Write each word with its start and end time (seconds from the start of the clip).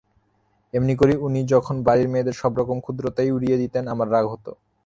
এমনি 0.73 0.93
করে 0.95 1.13
উনি 1.25 1.41
যখন 1.53 1.75
বাড়ির 1.87 2.07
মেয়েদের 2.09 2.35
সব 2.41 2.51
রকম 2.59 2.77
ক্ষুদ্রতাই 2.79 3.29
উড়িয়ে 3.31 3.57
দিতেন 3.57 3.83
আমার 3.87 4.07
রাগ 4.11 4.25
হত। 4.33 4.45